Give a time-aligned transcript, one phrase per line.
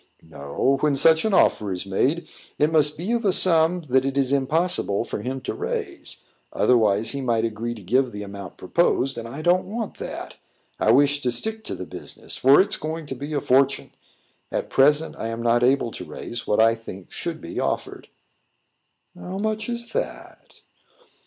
[0.23, 0.77] "No.
[0.79, 4.33] When such an offer is made, it must be of a sum that it is
[4.33, 9.27] impossible for him to raise; otherwise, he might agree to give the amount proposed, and
[9.27, 10.37] I don't want that.
[10.79, 13.91] I wish to stick to the business, for it's going to be a fortune.
[14.51, 18.07] At present, I am not able to raise what I think should be offered."
[19.15, 20.55] "How much is that?"